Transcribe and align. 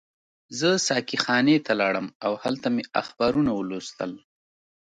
زه 0.59 0.69
ساقي 0.87 1.17
خانې 1.23 1.57
ته 1.65 1.73
لاړم 1.81 2.07
او 2.25 2.33
هلته 2.43 2.67
مې 2.75 2.83
اخبارونه 3.01 3.51
ولوستل. 3.55 4.11